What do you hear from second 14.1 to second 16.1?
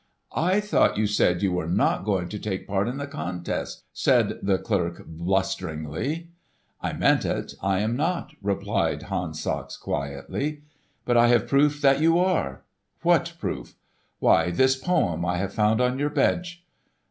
"Why, this poem I have found on your